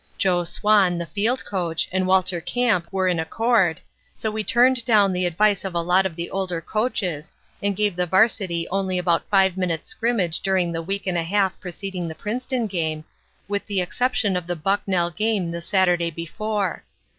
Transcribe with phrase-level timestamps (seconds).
[0.17, 3.79] Joe Swann, the field coach, and Walter Camp were in accord,
[4.15, 7.31] so we turned down the advice of a lot of the older coaches
[7.61, 11.53] and gave the Varsity only about five minutes' scrimmage during the week and a half
[11.59, 13.03] preceding the Princeton game,
[13.47, 16.83] with the exception of the Bucknell game the Saturday before.